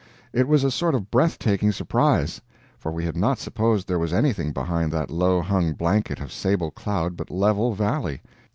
It 0.33 0.47
was 0.47 0.63
a 0.63 0.71
sort 0.71 0.95
of 0.95 1.11
breath 1.11 1.37
taking 1.37 1.71
surprise; 1.71 2.41
for 2.79 2.91
we 2.91 3.05
had 3.05 3.15
not 3.15 3.37
supposed 3.37 3.87
there 3.87 3.99
was 3.99 4.13
anything 4.13 4.51
behind 4.51 4.91
that 4.91 5.11
low 5.11 5.41
hung 5.41 5.73
blanket 5.73 6.19
of 6.19 6.31
sable 6.31 6.71
cloud 6.71 7.15
but 7.15 7.29
level 7.29 7.75
valley. 7.75 8.23